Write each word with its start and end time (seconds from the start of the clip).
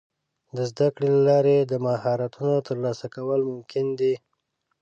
د 0.55 0.57
زده 0.71 0.87
کړې 0.95 1.07
له 1.15 1.21
لارې 1.29 1.57
د 1.61 1.73
مهارتونو 1.85 2.55
ترلاسه 2.67 3.05
کول 3.15 3.41
ممکن 3.51 3.85
دي. 3.99 4.13